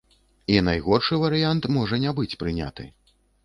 І 0.53 0.55
найгоршы 0.69 1.21
варыянт 1.25 1.69
можа 1.77 2.03
не 2.07 2.17
быць 2.21 2.37
прыняты. 2.45 2.91